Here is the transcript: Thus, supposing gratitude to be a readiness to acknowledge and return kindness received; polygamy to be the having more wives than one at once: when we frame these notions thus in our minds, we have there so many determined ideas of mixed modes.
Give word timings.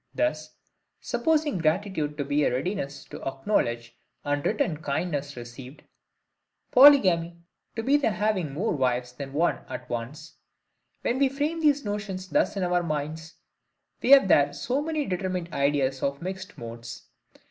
Thus, 0.15 0.55
supposing 0.99 1.59
gratitude 1.59 2.17
to 2.17 2.25
be 2.25 2.43
a 2.43 2.51
readiness 2.51 3.05
to 3.05 3.21
acknowledge 3.21 3.95
and 4.23 4.43
return 4.43 4.77
kindness 4.77 5.37
received; 5.37 5.83
polygamy 6.71 7.37
to 7.75 7.83
be 7.83 7.97
the 7.97 8.09
having 8.09 8.51
more 8.51 8.73
wives 8.75 9.11
than 9.11 9.31
one 9.31 9.59
at 9.69 9.87
once: 9.91 10.37
when 11.03 11.19
we 11.19 11.29
frame 11.29 11.59
these 11.59 11.85
notions 11.85 12.27
thus 12.27 12.57
in 12.57 12.63
our 12.63 12.81
minds, 12.81 13.35
we 14.01 14.09
have 14.09 14.27
there 14.27 14.53
so 14.53 14.81
many 14.81 15.05
determined 15.05 15.53
ideas 15.53 16.01
of 16.01 16.19
mixed 16.19 16.57
modes. 16.57 17.03